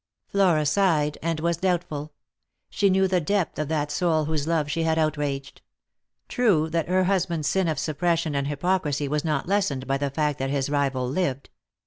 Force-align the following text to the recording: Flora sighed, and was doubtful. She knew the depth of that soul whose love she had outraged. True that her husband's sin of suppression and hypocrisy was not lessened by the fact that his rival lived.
Flora 0.25 0.65
sighed, 0.65 1.19
and 1.21 1.39
was 1.41 1.57
doubtful. 1.57 2.11
She 2.71 2.89
knew 2.89 3.07
the 3.07 3.21
depth 3.21 3.59
of 3.59 3.67
that 3.67 3.91
soul 3.91 4.25
whose 4.25 4.47
love 4.47 4.67
she 4.67 4.81
had 4.81 4.97
outraged. 4.97 5.61
True 6.27 6.71
that 6.71 6.89
her 6.89 7.03
husband's 7.03 7.47
sin 7.49 7.67
of 7.67 7.77
suppression 7.77 8.33
and 8.33 8.47
hypocrisy 8.47 9.07
was 9.07 9.23
not 9.23 9.47
lessened 9.47 9.85
by 9.85 9.99
the 9.99 10.09
fact 10.09 10.39
that 10.39 10.49
his 10.49 10.71
rival 10.71 11.07
lived. 11.07 11.51